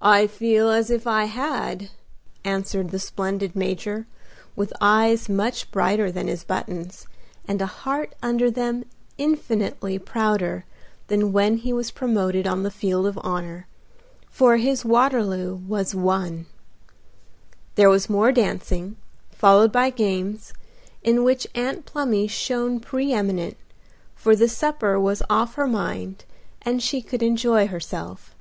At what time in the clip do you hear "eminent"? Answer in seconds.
23.12-23.58